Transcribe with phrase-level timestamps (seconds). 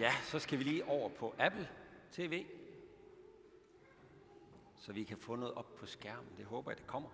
[0.00, 1.68] Ja, så skal vi lige over på Apple
[2.12, 2.46] TV,
[4.76, 6.32] så vi kan få noget op på skærmen.
[6.36, 7.08] Det håber jeg, det kommer.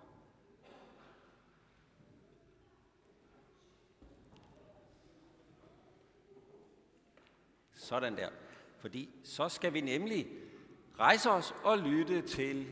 [7.73, 8.29] Sådan der.
[8.77, 10.27] Fordi så skal vi nemlig
[10.99, 12.67] rejse os og lytte til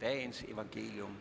[0.00, 1.16] dagens evangelium.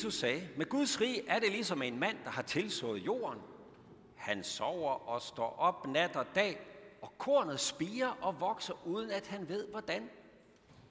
[0.00, 3.38] Jesus sagde, med Guds rig er det ligesom en mand, der har tilsået jorden.
[4.16, 6.60] Han sover og står op nat og dag,
[7.02, 10.10] og kornet spiger og vokser, uden at han ved hvordan.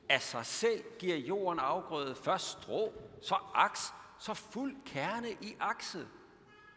[0.09, 6.07] Af sig selv giver jorden afgrøde først strå, så aks, så fuld kerne i akset.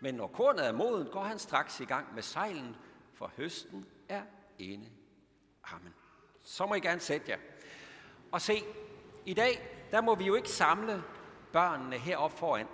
[0.00, 2.76] Men når kornet er moden, går han straks i gang med sejlen,
[3.14, 4.22] for høsten er
[4.58, 4.88] inde.
[5.64, 5.94] Amen.
[6.42, 7.38] Så må I gerne sætte jer.
[8.30, 8.62] Og se,
[9.26, 11.02] i dag, der må vi jo ikke samle
[11.52, 12.66] børnene heroppe foran.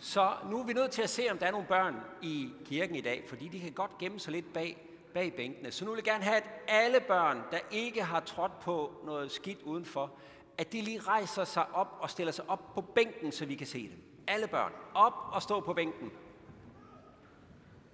[0.00, 2.96] Så nu er vi nødt til at se, om der er nogle børn i kirken
[2.96, 5.72] i dag, fordi de kan godt gemme sig lidt bag, bag bænkene.
[5.72, 9.30] Så nu vil jeg gerne have, at alle børn, der ikke har trådt på noget
[9.30, 10.10] skidt udenfor,
[10.58, 13.66] at de lige rejser sig op og stiller sig op på bænken, så vi kan
[13.66, 14.02] se dem.
[14.26, 16.12] Alle børn, op og stå på bænken.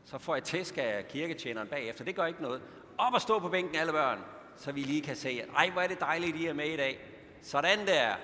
[0.05, 2.05] Så får jeg tæsk af kirketjeneren bagefter.
[2.05, 2.63] Det gør ikke noget.
[2.99, 4.19] Op og stå på bænken, alle børn,
[4.57, 7.01] så vi lige kan se, ej, hvor er det dejligt, I er med i dag.
[7.43, 8.15] Sådan der.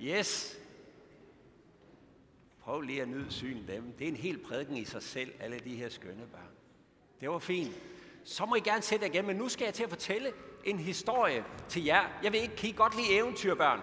[0.00, 0.61] Yes.
[2.64, 3.92] Prøv lige at nyde synet dem.
[3.98, 6.50] Det er en helt prædiken i sig selv, alle de her skønne børn.
[7.20, 7.72] Det var fint.
[8.24, 10.32] Så må I gerne sætte jer igen, men nu skal jeg til at fortælle
[10.64, 12.08] en historie til jer.
[12.22, 13.80] Jeg ved ikke, kan I godt lide eventyrbørn?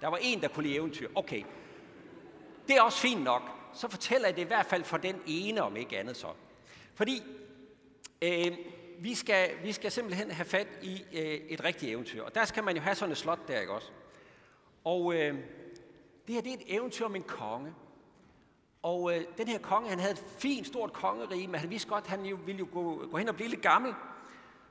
[0.00, 1.08] Der var en, der kunne lide eventyr.
[1.14, 1.42] Okay.
[2.68, 3.42] Det er også fint nok.
[3.74, 6.28] Så fortæller jeg det i hvert fald for den ene, om ikke andet så.
[6.94, 7.22] Fordi
[8.22, 8.52] øh,
[8.98, 12.22] vi, skal, vi skal simpelthen have fat i øh, et rigtigt eventyr.
[12.22, 13.90] Og der skal man jo have sådan et slot der, ikke også?
[14.84, 15.38] Og øh,
[16.26, 17.74] det her det er et eventyr om en konge.
[18.82, 22.04] Og øh, den her konge, han havde et fint, stort kongerige, men han vidste godt,
[22.04, 23.94] at han jo ville jo gå, gå hen og blive lidt gammel.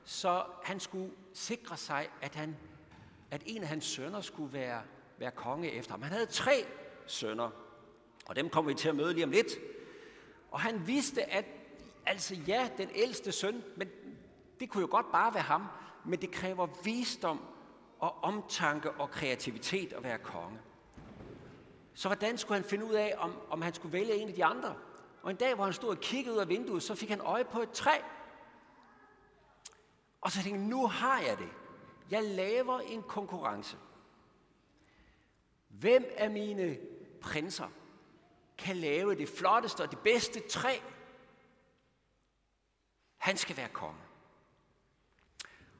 [0.04, 2.56] Så han skulle sikre sig, at, han,
[3.30, 4.82] at en af hans sønner skulle være,
[5.18, 6.02] være konge efter ham.
[6.02, 6.66] Han havde tre
[7.06, 7.50] sønner,
[8.26, 9.52] og dem kommer vi til at møde lige om lidt.
[10.50, 11.44] Og han vidste, at
[12.06, 13.88] altså ja, den ældste søn, men
[14.60, 15.66] det kunne jo godt bare være ham,
[16.04, 17.40] men det kræver visdom
[17.98, 20.58] og omtanke og kreativitet at være konge.
[21.94, 24.44] Så hvordan skulle han finde ud af, om, om han skulle vælge en af de
[24.44, 24.76] andre?
[25.22, 27.44] Og en dag, hvor han stod og kiggede ud af vinduet, så fik han øje
[27.44, 27.98] på et træ.
[30.20, 31.48] Og så tænkte han, nu har jeg det.
[32.10, 33.76] Jeg laver en konkurrence.
[35.68, 36.78] Hvem af mine
[37.20, 37.68] prinser
[38.58, 40.78] kan lave det flotteste og det bedste træ?
[43.16, 44.00] Han skal være konge.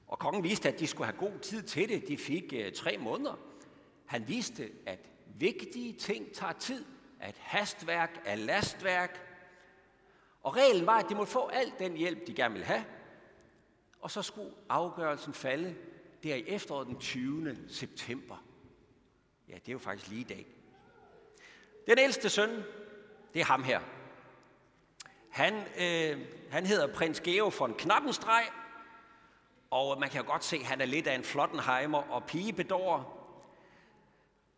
[0.07, 2.09] Og kongen viste, at de skulle have god tid til det.
[2.09, 3.35] De fik uh, tre måneder.
[4.07, 6.85] Han viste, at vigtige ting tager tid,
[7.21, 9.21] at hastværk er lastværk.
[10.43, 12.85] Og reglen var, at de måtte få al den hjælp, de gerne ville have.
[14.01, 15.77] Og så skulle afgørelsen falde
[16.23, 17.57] der i efteråret den 20.
[17.69, 18.45] september.
[19.49, 20.47] Ja, det er jo faktisk lige i dag.
[21.87, 22.63] Den ældste søn,
[23.35, 23.81] det er ham her.
[25.31, 28.45] Han, øh, han hedder prins Geo von Knappenstreg,
[29.71, 33.24] og man kan jo godt se, at han er lidt af en flottenheimer og pigebedårer.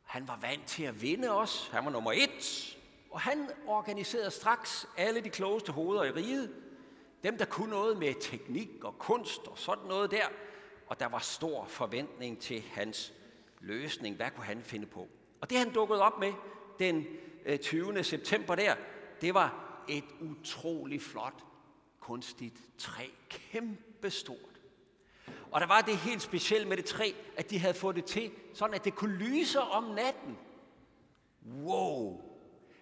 [0.07, 1.69] Han var vant til at vinde os.
[1.73, 2.77] Han var nummer et.
[3.11, 6.55] Og han organiserede straks alle de klogeste hoveder i riget.
[7.23, 10.27] Dem, der kunne noget med teknik og kunst og sådan noget der.
[10.87, 13.13] Og der var stor forventning til hans
[13.61, 14.17] løsning.
[14.17, 15.09] Hvad kunne han finde på?
[15.41, 16.33] Og det han dukkede op med
[16.79, 17.07] den
[17.45, 18.05] øh, 20.
[18.05, 18.75] September der,
[19.21, 21.45] det var et utrolig flot,
[22.01, 23.07] kunstigt træ.
[23.29, 24.56] Kæmpestort.
[25.51, 28.31] Og der var det helt specielle med det træ, at de havde fået det til,
[28.55, 30.39] sådan at det kunne lyse om natten.
[31.63, 32.21] Wow!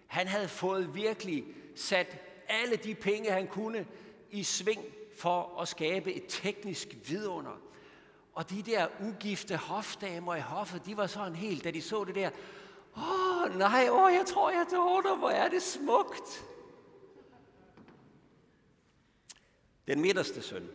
[0.07, 1.45] Han havde fået virkelig
[1.75, 2.17] sat
[2.47, 3.85] alle de penge, han kunne,
[4.31, 4.83] i sving
[5.17, 7.61] for at skabe et teknisk vidunder.
[8.33, 12.15] Og de der ugifte hofdamer i hoffet, de var sådan helt, da de så det
[12.15, 12.29] der,
[12.97, 16.45] åh oh, nej, åh, oh, jeg tror, jeg dårter, hvor er det smukt.
[19.87, 20.69] Den midterste søn.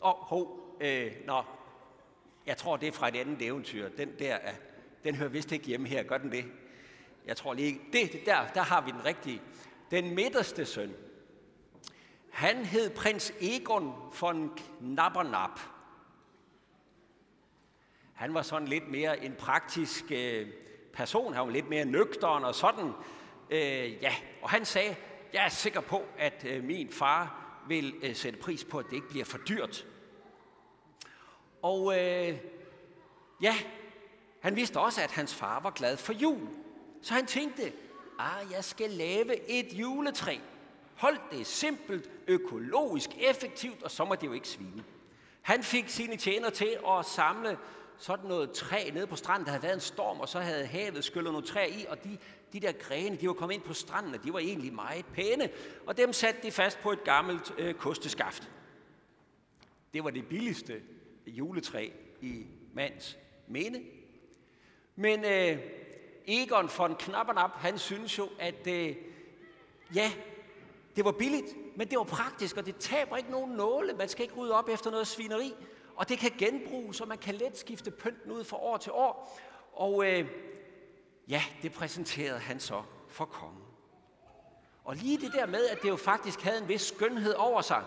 [0.00, 1.42] Og ho, øh, nå,
[2.46, 3.88] jeg tror, det er fra et andet eventyr.
[3.88, 4.54] Den der, er,
[5.04, 6.44] den hører vist ikke hjemme her, gør den det?
[7.26, 9.42] Jeg tror lige, det, der, der har vi den rigtige.
[9.90, 10.94] Den midterste søn,
[12.30, 15.60] han hed prins Egon von Knappernap.
[18.14, 20.48] Han var sådan lidt mere en praktisk øh,
[20.92, 21.34] person.
[21.34, 22.92] Han var lidt mere nøgteren og sådan.
[23.50, 24.96] Øh, ja, og han sagde,
[25.32, 28.92] jeg er sikker på, at øh, min far vil øh, sætte pris på, at det
[28.92, 29.86] ikke bliver for dyrt
[31.62, 32.38] og øh,
[33.42, 33.54] ja,
[34.40, 36.48] han vidste også, at hans far var glad for jul.
[37.02, 37.72] Så han tænkte,
[38.18, 40.38] ah, jeg skal lave et juletræ.
[40.94, 44.84] Hold det simpelt, økologisk, effektivt, og så må det jo ikke svine.
[45.42, 47.58] Han fik sine tjener til at samle
[47.98, 49.44] sådan noget træ nede på stranden.
[49.44, 52.18] Der havde været en storm, og så havde havet skyllet nogle træ i, og de,
[52.52, 55.50] de der grene, de var kommet ind på stranden, og de var egentlig meget pæne,
[55.86, 58.50] og dem satte de fast på et gammelt øh, kosteskaft.
[59.94, 60.82] Det var det billigste
[61.26, 61.90] juletræ
[62.20, 63.82] i mands minde.
[64.96, 65.58] Men øh,
[66.26, 68.96] Egon von Knappernap, han synes jo, at øh,
[69.94, 70.12] ja,
[70.96, 73.92] det var billigt, men det var praktisk, og det taber ikke nogen nåle.
[73.92, 75.54] Man skal ikke rydde op efter noget svineri.
[75.96, 79.40] Og det kan genbruges, og man kan let skifte pynten ud fra år til år.
[79.72, 80.28] Og øh,
[81.28, 83.62] ja, det præsenterede han så for kongen.
[84.84, 87.84] Og lige det der med, at det jo faktisk havde en vis skønhed over sig,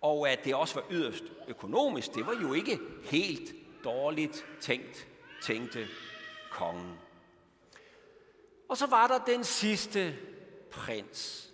[0.00, 3.54] og at det også var yderst økonomisk, det var jo ikke helt
[3.84, 5.08] dårligt tænkt,
[5.42, 5.86] tænkte
[6.50, 6.98] kongen.
[8.68, 10.16] Og så var der den sidste
[10.70, 11.50] prins.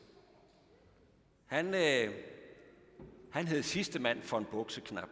[1.47, 2.15] Han, øh,
[3.31, 5.09] han hed sidste mand for en bukseknap.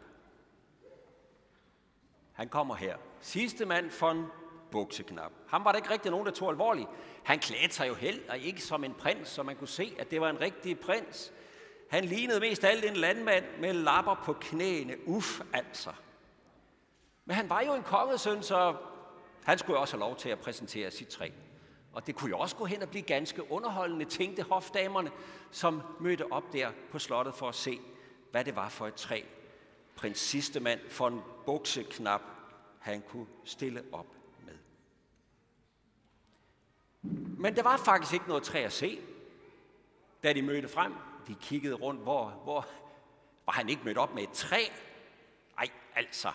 [2.32, 2.96] Han kommer her.
[3.20, 4.26] Sidste mand for en
[4.70, 5.32] bukseknap.
[5.48, 6.88] Ham var der ikke rigtig nogen, der tog alvorligt.
[7.24, 10.20] Han klædte sig jo heller ikke som en prins, så man kunne se, at det
[10.20, 11.32] var en rigtig prins.
[11.94, 15.08] Han lignede mest alt en landmand med lapper på knæene.
[15.08, 15.92] Uff, altså.
[17.24, 18.76] Men han var jo en kongesøn, så
[19.44, 21.30] han skulle også have lov til at præsentere sit træ.
[21.92, 25.10] Og det kunne jo også gå hen og blive ganske underholdende, tænkte hofdamerne,
[25.50, 27.80] som mødte op der på slottet for at se,
[28.30, 29.22] hvad det var for et træ.
[29.96, 32.22] Prins Sistemand for en bukseknap,
[32.80, 34.06] han kunne stille op
[34.46, 34.54] med.
[37.38, 38.98] Men der var faktisk ikke noget træ at se,
[40.22, 40.92] da de mødte frem.
[41.28, 42.66] De kiggede rundt, hvor, hvor
[43.46, 44.64] var han ikke mødt op med et træ?
[45.58, 46.32] Ej, altså,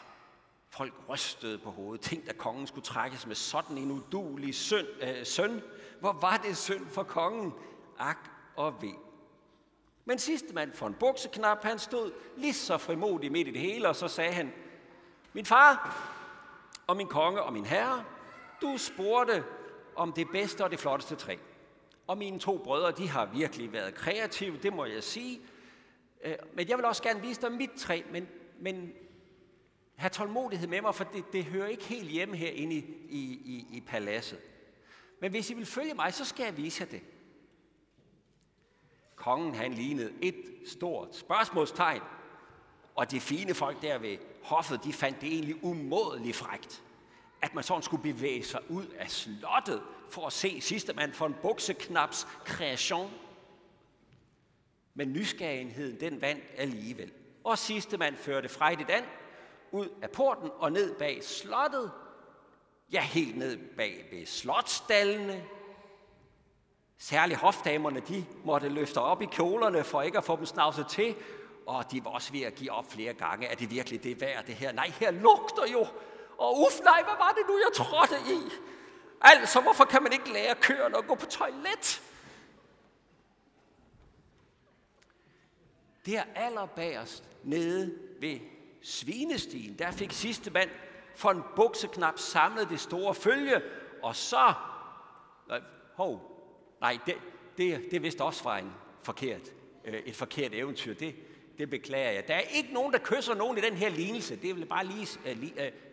[0.70, 2.02] Folk rystede på hovedet.
[2.02, 4.86] Tænk, at kongen skulle trækkes med sådan en udulig søn.
[5.02, 5.62] Øh, søn.
[6.00, 7.54] Hvor var det synd for kongen?
[8.00, 8.18] Ak
[8.56, 8.94] og ved.
[10.06, 13.90] Men sidste mand for en bukseknap, han stod lige så frimodig midt i det hele,
[13.90, 14.54] og så sagde han,
[15.34, 15.98] Min far
[16.88, 18.04] og min konge og min herre,
[18.62, 19.44] du spurgte
[19.96, 21.36] om det bedste og det flotteste træ.
[22.10, 25.42] Og mine to brødre, de har virkelig været kreative, det må jeg sige.
[26.24, 28.28] Øh, men jeg vil også gerne vise dig mit træ, men,
[28.60, 28.94] men
[29.96, 33.68] have tålmodighed med mig, for det, det hører ikke helt hjemme herinde i, i, i,
[33.78, 34.40] i paladset.
[35.22, 37.02] Men hvis I vil følge mig, så skal jeg vise jer det.
[39.16, 42.02] Kongen han lignede et stort spørgsmålstegn,
[42.96, 46.84] og de fine folk der ved hoffet, de fandt det egentlig umådeligt frægt,
[47.42, 51.26] at man sådan skulle bevæge sig ud af slottet for at se sidste mand for
[51.26, 53.12] en bukseknaps kreation.
[54.94, 57.12] Men nysgerrigheden, den vandt alligevel.
[57.44, 59.04] Og sidste mand førte frejdigt an,
[59.72, 61.92] ud af porten og ned bag slottet.
[62.92, 65.44] Ja, helt ned bag ved slotstallene.
[66.98, 71.16] Særligt hofdamerne, de måtte løfte op i kjolerne for ikke at få dem snavset til.
[71.68, 73.48] Og de var også ved at give op flere gange.
[73.48, 74.72] Er det virkelig det værd, det her?
[74.72, 75.88] Nej, her lugter jo.
[76.40, 78.40] Og uff, nej, hvad var det nu, jeg trådte i?
[79.22, 82.02] Altså, hvorfor kan man ikke lære køerne at gå på toilet?
[86.06, 88.40] Der allerbagerst nede ved
[88.82, 90.70] svinestien, der fik sidste mand
[91.16, 93.62] for en bukseknap samlet det store følge,
[94.04, 94.54] og så...
[95.52, 95.62] Øh,
[95.96, 96.22] hov,
[96.82, 97.16] nej, det,
[97.58, 99.54] det, det vidste også fra en forkert,
[99.86, 100.94] øh, et forkert eventyr.
[100.94, 101.16] Det,
[101.58, 102.28] det beklager jeg.
[102.28, 104.36] Der er ikke nogen, der kysser nogen i den her lignelse.
[104.36, 105.89] Det er vel bare lige uh, lige uh,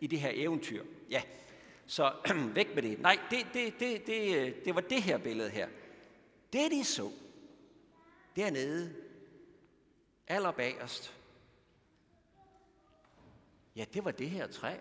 [0.00, 0.84] i det her eventyr.
[1.10, 1.22] Ja,
[1.86, 2.12] så
[2.54, 3.00] væk med det.
[3.00, 5.68] Nej, det, det, det, det, øh, det var det her billede her.
[6.52, 7.10] Det, de så
[8.36, 8.94] dernede,
[10.28, 11.18] allerbagerst,
[13.78, 14.76] Ja, det var det her træ.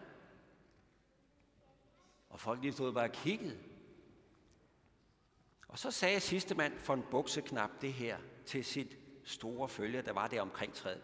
[2.29, 3.57] Og folk lige stod bare og kiggede.
[5.67, 10.13] Og så sagde sidste mand for en bukseknap det her til sit store følge, der
[10.13, 11.03] var der omkring træet.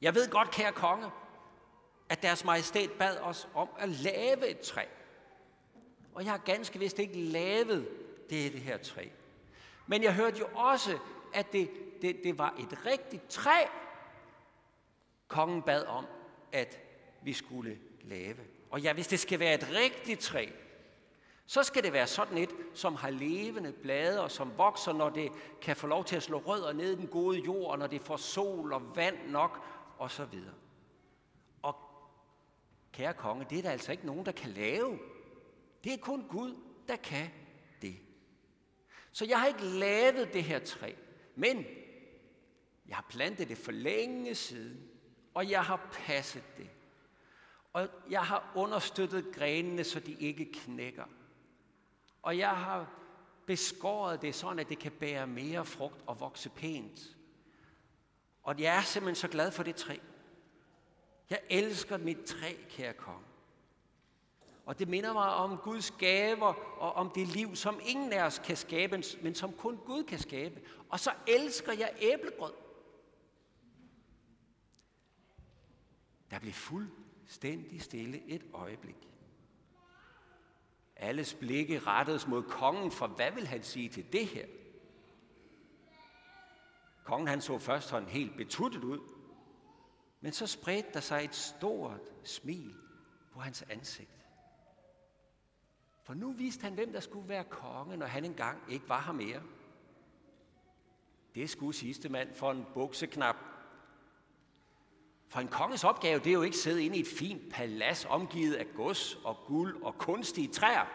[0.00, 1.10] Jeg ved godt, kære konge,
[2.08, 4.84] at deres majestæt bad os om at lave et træ.
[6.14, 7.88] Og jeg har ganske vist ikke lavet
[8.30, 9.08] det, det her træ.
[9.86, 10.98] Men jeg hørte jo også,
[11.34, 11.70] at det,
[12.02, 13.66] det, det var et rigtigt træ,
[15.28, 16.06] kongen bad om
[16.52, 16.78] at
[17.22, 18.38] vi skulle lave.
[18.70, 20.48] Og ja, hvis det skal være et rigtigt træ,
[21.46, 25.32] så skal det være sådan et, som har levende blade og som vokser, når det
[25.62, 28.02] kan få lov til at slå rødder ned i den gode jord, og når det
[28.02, 29.64] får sol og vand nok,
[29.98, 30.54] og så videre
[32.94, 34.98] kære konge, det er der altså ikke nogen, der kan lave.
[35.84, 36.56] Det er kun Gud,
[36.88, 37.30] der kan
[37.82, 37.96] det.
[39.12, 40.92] Så jeg har ikke lavet det her træ,
[41.34, 41.64] men
[42.88, 44.90] jeg har plantet det for længe siden,
[45.34, 46.70] Og jeg har passet det.
[47.72, 51.04] Og jeg har understøttet grenene, så de ikke knækker.
[52.22, 52.90] Og jeg har
[53.46, 57.16] beskåret det sådan, at det kan bære mere frugt og vokse pænt.
[58.42, 59.96] Og jeg er simpelthen så glad for det træ.
[61.30, 63.24] Jeg elsker mit træ, kære konge.
[64.66, 68.38] Og det minder mig om Guds gaver og om det liv, som ingen af os
[68.38, 70.60] kan skabe, men som kun Gud kan skabe.
[70.88, 72.52] Og så elsker jeg æblegrød.
[76.30, 79.08] Der blev fuldstændig stille et øjeblik.
[80.96, 84.46] Alles blikke rettedes mod kongen, for hvad vil han sige til det her?
[87.04, 89.00] Kongen han så først sådan helt betuttet ud,
[90.24, 92.74] men så spredte der sig et stort smil
[93.32, 94.26] på hans ansigt.
[96.02, 99.12] For nu vidste han, hvem der skulle være konge, når han engang ikke var her
[99.12, 99.42] mere.
[101.34, 103.36] Det skulle sidste mand for en bukseknap.
[105.28, 108.04] For en konges opgave, det er jo ikke at sidde inde i et fint palads
[108.04, 110.86] omgivet af gods og guld og kunstige træer.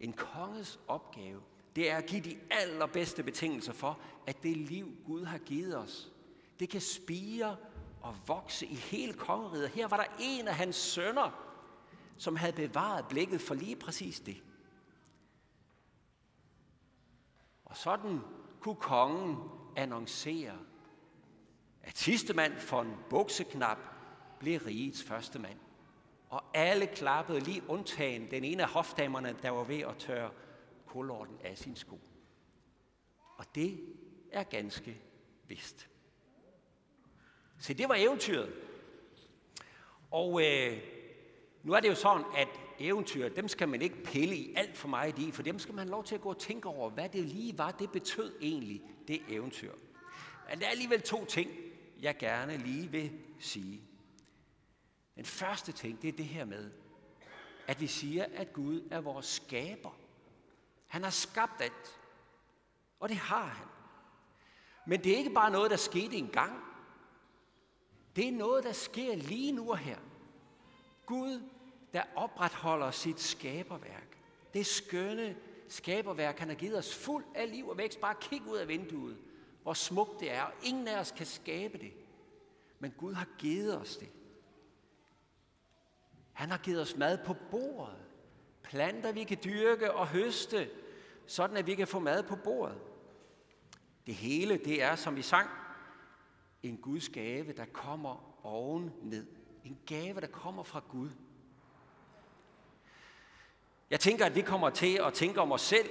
[0.00, 1.42] En konges opgave,
[1.76, 6.13] det er at give de allerbedste betingelser for, at det liv, Gud har givet os,
[6.60, 7.56] det kan spire
[8.02, 9.68] og vokse i hele kongeriget.
[9.68, 11.30] Her var der en af hans sønner,
[12.16, 14.42] som havde bevaret blikket for lige præcis det.
[17.64, 18.20] Og sådan
[18.60, 19.36] kunne kongen
[19.76, 20.58] annoncere,
[21.82, 23.78] at sidste mand for en bukseknap
[24.38, 25.58] blev rigets første mand.
[26.28, 30.30] Og alle klappede lige undtagen den ene af hofdamerne, der var ved at tørre
[30.86, 32.00] kulorten af sin sko.
[33.36, 33.80] Og det
[34.32, 35.00] er ganske
[35.48, 35.88] vist.
[37.58, 38.54] Se, det var eventyret.
[40.10, 40.78] Og øh,
[41.62, 44.88] nu er det jo sådan, at eventyr, dem skal man ikke pille i alt for
[44.88, 47.08] meget i, for dem skal man have lov til at gå og tænke over, hvad
[47.08, 49.72] det lige var, det betød egentlig, det eventyr.
[50.50, 51.50] Men der er alligevel to ting,
[52.00, 53.82] jeg gerne lige vil sige.
[55.16, 56.70] Den første ting, det er det her med,
[57.66, 59.98] at vi siger, at Gud er vores skaber.
[60.86, 61.98] Han har skabt alt.
[63.00, 63.66] Og det har han.
[64.86, 66.52] Men det er ikke bare noget, der skete engang.
[68.16, 69.98] Det er noget, der sker lige nu og her.
[71.06, 71.42] Gud,
[71.92, 74.18] der opretholder sit skaberværk.
[74.54, 75.36] Det skønne
[75.68, 78.00] skaberværk, han har givet os fuld af liv og vækst.
[78.00, 79.16] Bare kig ud af vinduet,
[79.62, 80.42] hvor smukt det er.
[80.42, 81.92] Og ingen af os kan skabe det.
[82.78, 84.08] Men Gud har givet os det.
[86.32, 87.98] Han har givet os mad på bordet.
[88.62, 90.70] Planter, vi kan dyrke og høste,
[91.26, 92.78] sådan at vi kan få mad på bordet.
[94.06, 95.50] Det hele, det er, som vi sang,
[96.64, 99.26] en Guds gave, der kommer oven ned.
[99.64, 101.10] En gave, der kommer fra Gud.
[103.90, 105.88] Jeg tænker, at vi kommer til at tænke om os selv.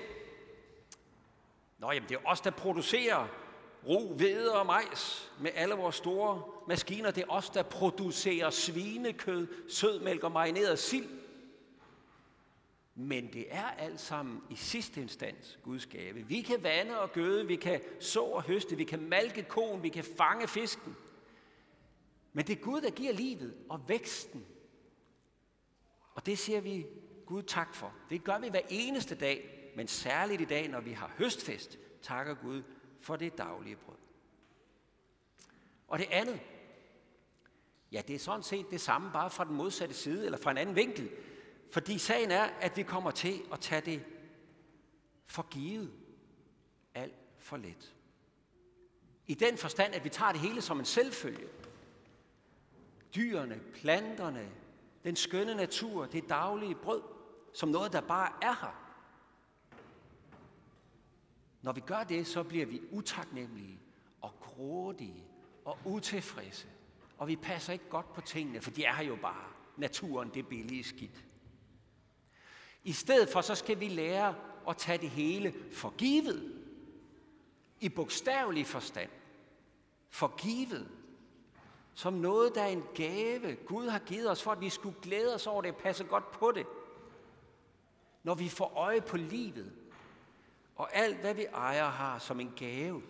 [1.80, 3.28] Nå, jamen det er os, der producerer
[3.88, 7.12] ro, hvede og majs med alle vores store maskiner.
[7.12, 11.23] Det er os, der producerer svinekød, sødmælk og marineret sild.
[12.96, 16.28] Men det er alt sammen i sidste instans Guds gave.
[16.28, 19.90] Vi kan vande og gøde, vi kan så og høste, vi kan malke konen, vi
[19.90, 20.96] kan fange fisken.
[22.34, 24.46] Men det er Gud, der giver livet og væksten.
[26.16, 26.86] Og det siger vi
[27.26, 27.94] Gud tak for.
[28.10, 32.34] Det gør vi hver eneste dag, men særligt i dag, når vi har høstfest, takker
[32.34, 32.64] Gud
[33.02, 33.96] for det daglige brød.
[35.88, 36.40] Og det andet,
[37.92, 40.58] ja, det er sådan set det samme, bare fra den modsatte side, eller fra en
[40.58, 41.10] anden vinkel.
[41.74, 44.06] Fordi sagen er, at vi kommer til at tage det
[45.26, 45.92] for givet
[46.96, 47.96] alt for let.
[49.28, 51.48] I den forstand, at vi tager det hele som en selvfølge.
[53.16, 54.52] Dyrene, planterne,
[55.04, 57.02] den skønne natur, det daglige brød,
[57.54, 58.96] som noget, der bare er her.
[61.62, 63.80] Når vi gør det, så bliver vi utaknemmelige
[64.22, 65.26] og grådige
[65.66, 66.68] og utilfredse.
[67.18, 69.48] Og vi passer ikke godt på tingene, for de er her jo bare.
[69.78, 71.24] Naturen, det billige skidt.
[72.84, 74.36] I stedet for, så skal vi lære
[74.70, 76.54] at tage det hele for givet.
[77.80, 79.10] I bogstavelig forstand.
[80.10, 80.90] For givet.
[81.94, 85.36] Som noget, der er en gave, Gud har givet os, for at vi skulle glæde
[85.36, 86.66] os over det og passe godt på det.
[88.24, 89.72] Når vi får øje på livet,
[90.76, 93.04] og alt, hvad vi ejer har som en gave,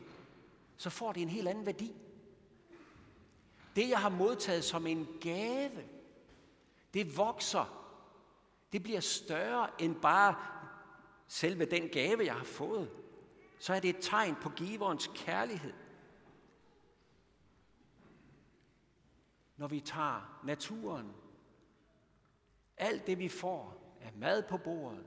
[0.77, 1.95] så får det en helt anden værdi.
[3.75, 5.83] Det, jeg har modtaget som en gave,
[6.93, 7.82] det vokser
[8.73, 10.35] det bliver større end bare
[11.27, 12.89] selve den gave, jeg har fået.
[13.59, 15.73] Så er det et tegn på giverens kærlighed.
[19.57, 21.13] Når vi tager naturen,
[22.77, 25.05] alt det vi får af mad på bordet,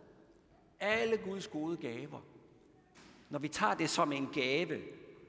[0.80, 2.20] alle Guds gode gaver,
[3.30, 4.82] når vi tager det som en gave,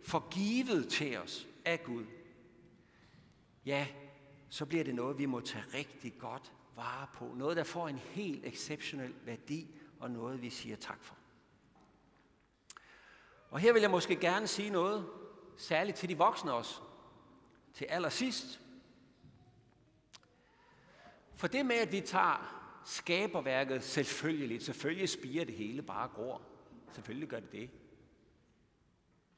[0.04, 2.06] forgivet til os af Gud,
[3.66, 3.88] ja,
[4.50, 7.34] så bliver det noget, vi må tage rigtig godt vare på.
[7.36, 11.16] Noget, der får en helt exceptionel værdi, og noget, vi siger tak for.
[13.50, 15.10] Og her vil jeg måske gerne sige noget,
[15.58, 16.82] særligt til de voksne også,
[17.74, 18.62] til allersidst.
[21.36, 22.54] For det med, at vi tager
[22.86, 26.42] skaberværket selvfølgeligt, selvfølgelig spiger det hele bare gror.
[26.92, 27.70] Selvfølgelig gør det det.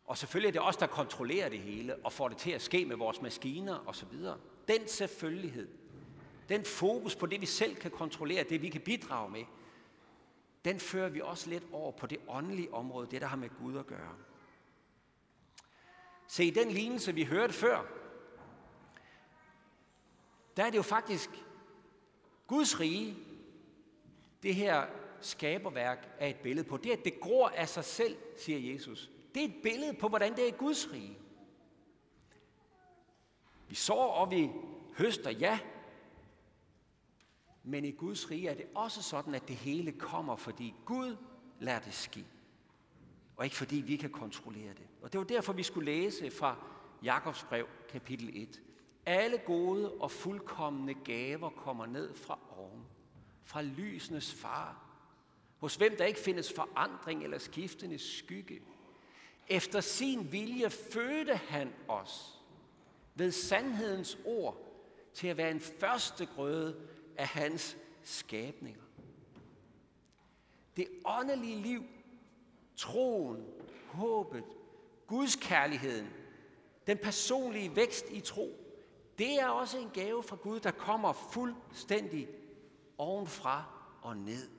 [0.06, 2.86] Og selvfølgelig er det os, der kontrollerer det hele og får det til at ske
[2.86, 4.14] med vores maskiner osv.
[4.68, 5.79] Den selvfølgelighed,
[6.50, 9.46] den fokus på det, vi selv kan kontrollere, det vi kan bidrage med,
[10.66, 13.78] den fører vi også lidt over på det åndelige område, det der har med Gud
[13.78, 14.16] at gøre.
[16.28, 17.86] Se, i den lignelse, vi hørte før,
[20.58, 21.30] der er det jo faktisk
[22.48, 23.18] Guds rige,
[24.44, 24.86] det her
[25.22, 26.78] skaberværk er et billede på.
[26.78, 29.10] Det, at det gror af sig selv, siger Jesus.
[29.34, 31.18] Det er et billede på, hvordan det er Guds rige.
[33.68, 34.52] Vi sår og vi
[34.98, 35.60] høster, ja.
[37.70, 41.16] Men i Guds rige er det også sådan, at det hele kommer, fordi Gud
[41.60, 42.26] lader det ske.
[43.36, 44.88] Og ikke fordi vi kan kontrollere det.
[45.02, 46.56] Og det var derfor, vi skulle læse fra
[47.04, 48.62] Jakobs brev, kapitel 1.
[49.06, 52.84] Alle gode og fuldkommende gaver kommer ned fra oven,
[53.44, 54.86] fra lysenes far,
[55.58, 58.62] hos hvem der ikke findes forandring eller skiftende skygge.
[59.48, 62.40] Efter sin vilje fødte han os
[63.16, 64.66] ved sandhedens ord
[65.14, 68.82] til at være en første grøde af hans skabninger.
[70.78, 71.84] Det åndelige liv,
[72.76, 73.46] troen,
[73.88, 74.44] håbet,
[75.08, 76.10] Guds kærligheden,
[76.88, 78.66] den personlige vækst i tro,
[79.18, 82.28] det er også en gave fra Gud, der kommer fuldstændig
[82.98, 83.66] ovenfra
[84.02, 84.50] og ned.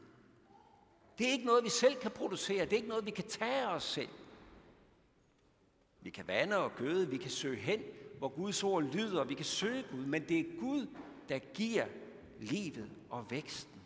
[1.18, 2.64] Det er ikke noget, vi selv kan producere.
[2.64, 4.08] Det er ikke noget, vi kan tage os selv.
[6.00, 7.82] Vi kan vande og gøde, vi kan søge hen,
[8.18, 10.86] hvor Guds ord lyder, vi kan søge Gud, men det er Gud,
[11.28, 11.86] der giver
[12.40, 13.80] livet og væksten.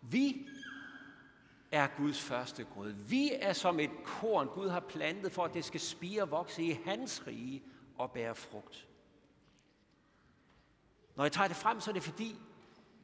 [0.00, 0.48] Vi
[1.70, 2.92] er Guds første grød.
[2.92, 6.62] Vi er som et korn, Gud har plantet for, at det skal spire og vokse
[6.62, 7.62] i hans rige
[7.98, 8.88] og bære frugt.
[11.16, 12.36] Når jeg tager det frem, så er det fordi,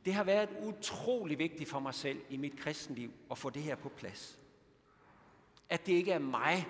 [0.05, 3.74] det har været utrolig vigtigt for mig selv i mit kristenliv at få det her
[3.74, 4.38] på plads.
[5.68, 6.68] At det ikke er mig,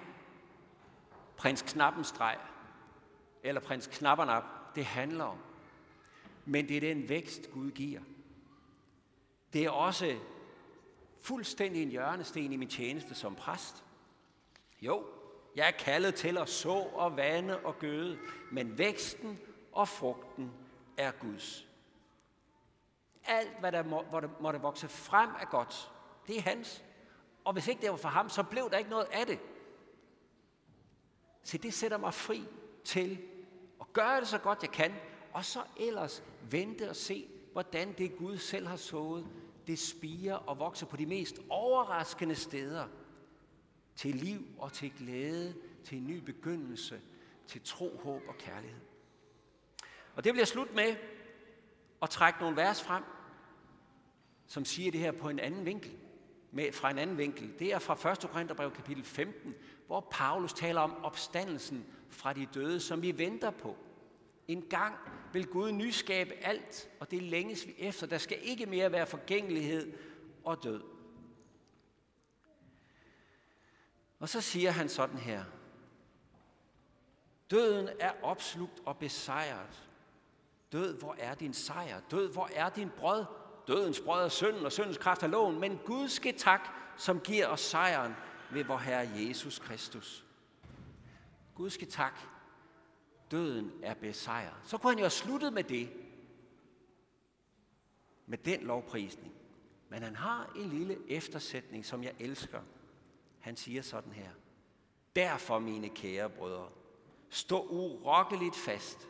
[1.36, 2.38] prins Knappenstreg,
[3.42, 5.38] eller prins Knappernap, det handler om.
[6.50, 8.00] Men det er den vækst, Gud giver.
[9.52, 10.18] Det er også
[11.20, 13.84] fuldstændig en hjørnesten i min tjeneste som præst.
[14.82, 15.06] Jo,
[15.56, 18.18] jeg er kaldet til at så og vande og gøde,
[18.52, 19.38] men væksten
[19.72, 20.52] og frugten
[20.96, 21.66] er Guds.
[23.24, 25.90] Alt, hvad der, må, hvor der måtte vokse frem er godt.
[26.26, 26.84] Det er hans.
[27.44, 29.38] Og hvis ikke det var for ham, så blev der ikke noget af det.
[31.42, 32.44] Så det sætter mig fri
[32.84, 33.18] til
[33.80, 34.94] at gøre det så godt jeg kan,
[35.32, 39.26] og så ellers vente og se, hvordan det Gud selv har sået,
[39.66, 42.86] det spiger og vokser på de mest overraskende steder.
[43.96, 47.00] Til liv og til glæde, til en ny begyndelse,
[47.46, 48.80] til tro, håb og kærlighed.
[50.14, 50.96] Og det vil jeg slutte med
[52.02, 53.04] at trække nogle vers frem,
[54.46, 55.92] som siger det her på en anden vinkel.
[56.52, 57.58] Med, fra en anden vinkel.
[57.58, 58.30] Det er fra 1.
[58.30, 59.54] Korintherbrev kapitel 15,
[59.86, 63.76] hvor Paulus taler om opstandelsen fra de døde, som vi venter på.
[64.50, 64.94] En gang
[65.32, 68.06] vil Gud nyskabe alt, og det længes vi efter.
[68.06, 69.92] Der skal ikke mere være forgængelighed
[70.44, 70.82] og død.
[74.20, 75.44] Og så siger han sådan her.
[77.50, 79.88] Døden er opslugt og besejret.
[80.72, 82.00] Død, hvor er din sejr?
[82.10, 83.24] Død, hvor er din brød?
[83.66, 85.60] Dødens brød er synden, og syndens kraft er loven.
[85.60, 88.14] Men Gud skal tak, som giver os sejren
[88.52, 90.24] ved vor Herre Jesus Kristus.
[91.54, 92.29] Gud skal tak.
[93.30, 94.56] Døden er besejret.
[94.64, 95.90] Så kunne han jo have sluttet med det.
[98.26, 99.34] Med den lovprisning.
[99.88, 102.60] Men han har en lille eftersætning, som jeg elsker.
[103.40, 104.30] Han siger sådan her.
[105.16, 106.68] Derfor, mine kære brødre,
[107.30, 109.08] stå urokkeligt fast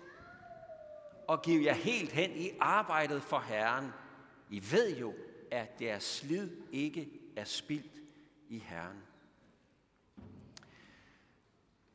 [1.31, 3.91] og giv jer helt hen i arbejdet for Herren.
[4.51, 5.15] I ved jo,
[5.51, 8.03] at deres slid ikke er spildt
[8.49, 9.03] i Herren.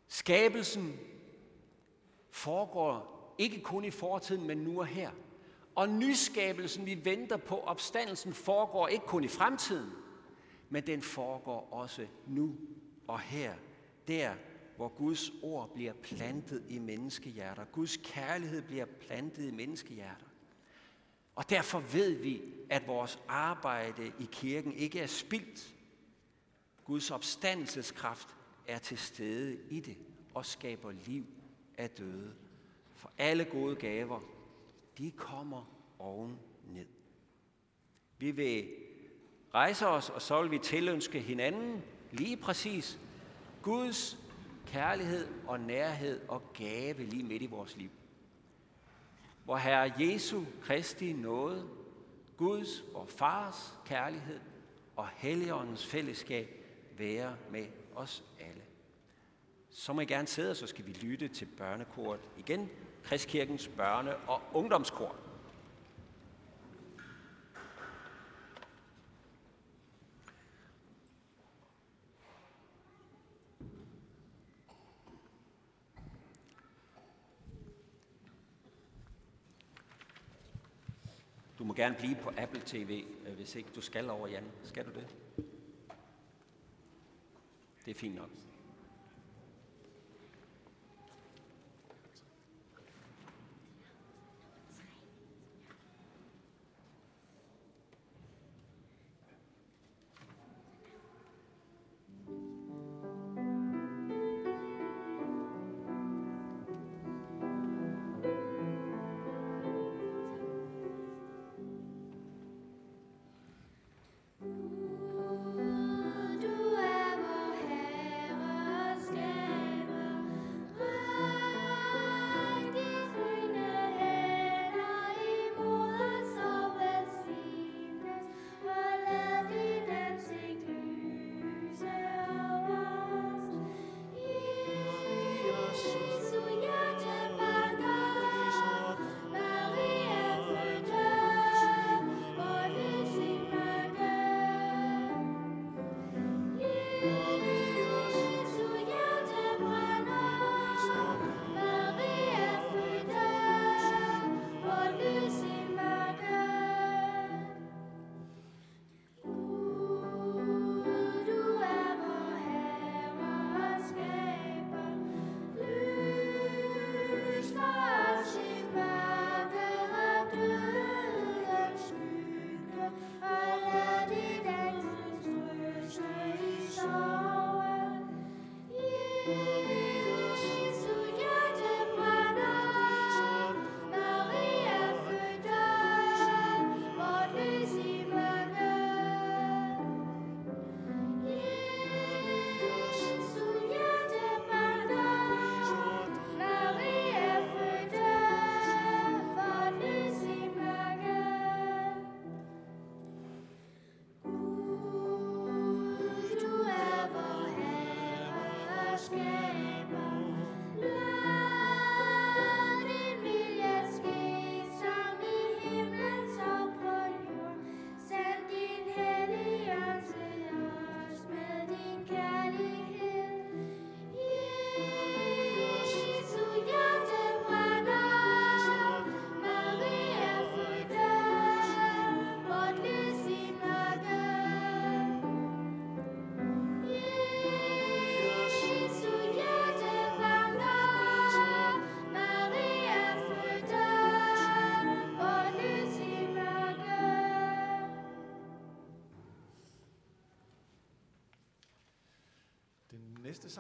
[0.07, 0.99] Skabelsen
[2.35, 5.11] foregår ikke kun i fortiden, men nu og her.
[5.75, 9.89] Og nyskabelsen, vi venter på, opstandelsen, foregår ikke kun i fremtiden,
[10.69, 12.55] men den foregår også nu
[13.07, 13.53] og her.
[14.07, 14.33] Der,
[14.75, 17.65] hvor Guds ord bliver plantet i menneskehjerter.
[17.65, 20.25] Guds kærlighed bliver plantet i menneskehjerter.
[21.35, 25.75] Og derfor ved vi, at vores arbejde i kirken ikke er spildt.
[26.83, 28.35] Guds opstandelseskraft
[28.67, 29.97] er til stede i det
[30.33, 31.25] og skaber liv
[31.77, 32.33] er døde.
[32.95, 34.19] For alle gode gaver,
[34.97, 36.85] de kommer oven ned.
[38.17, 38.67] Vi vil
[39.53, 42.99] rejse os, og så vil vi tilønske hinanden lige præcis
[43.61, 44.17] Guds
[44.67, 47.89] kærlighed og nærhed og gave lige midt i vores liv.
[49.43, 51.69] Hvor Herre Jesu Kristi nåde,
[52.38, 54.39] Guds og Fars kærlighed
[54.95, 56.49] og Helligåndens fællesskab
[56.97, 58.64] være med os alle.
[59.77, 62.69] Så må I gerne sidde, og så skal vi lytte til børnekoret igen.
[63.03, 65.15] Kristkirkens børne- og ungdomskor.
[81.59, 84.51] Du må gerne blive på Apple TV, øh, hvis ikke du skal over, Jan.
[84.63, 85.07] Skal du det?
[87.85, 88.29] Det er fint nok.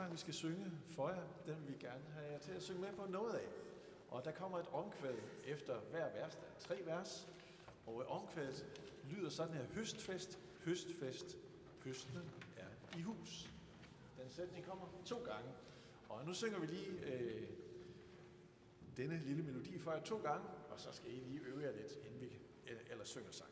[0.05, 2.81] Sang, vi skal synge for jer, den vil vi gerne have jer til at synge
[2.81, 3.47] med på noget af.
[4.09, 5.15] Og der kommer et omkvæd
[5.45, 6.35] efter hver vers.
[6.35, 7.27] Der er tre vers.
[7.87, 8.65] Og omkvædet
[9.09, 9.65] lyder sådan her.
[9.73, 11.37] Høstfest, høstfest,
[11.83, 12.19] høsten
[12.57, 13.49] er i hus.
[14.17, 15.49] Den sætning kommer to gange.
[16.09, 17.47] Og nu synger vi lige øh,
[18.97, 21.91] denne lille melodi for jer to gange, og så skal I lige øve jer lidt,
[22.05, 22.29] inden vi
[22.67, 23.51] eller, eller synger sang.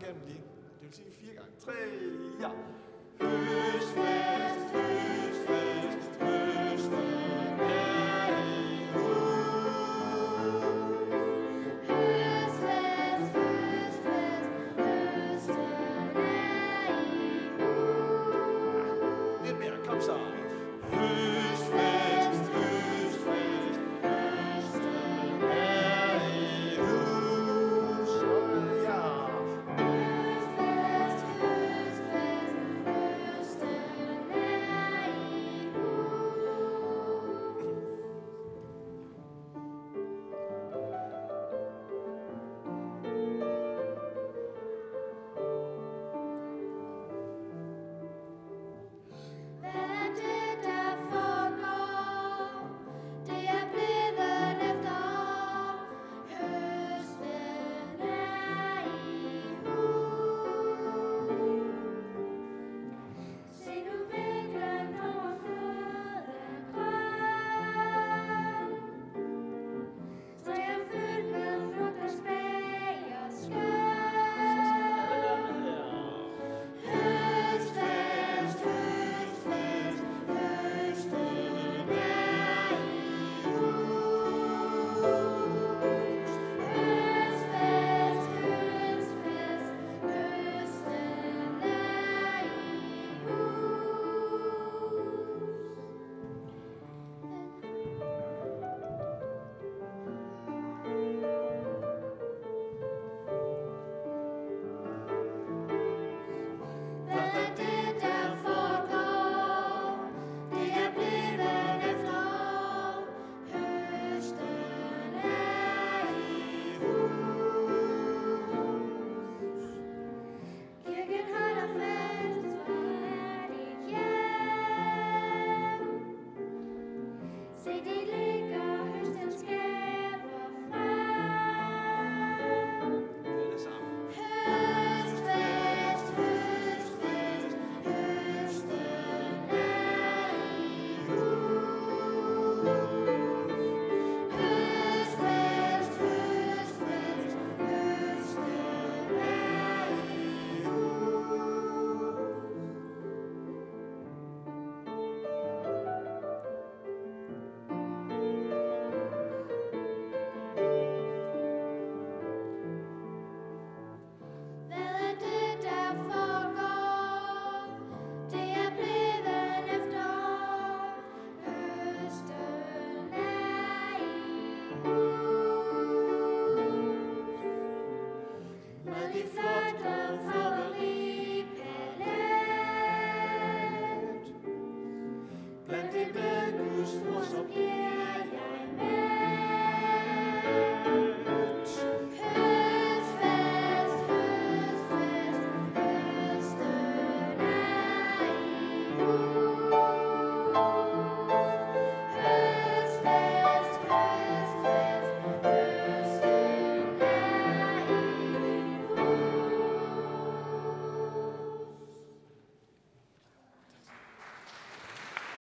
[0.00, 0.42] Synger det igennem lige.
[0.80, 1.50] Det vil sige fire gange.
[1.60, 1.72] Tre,
[2.40, 2.48] ja.
[2.48, 2.79] Høstfest,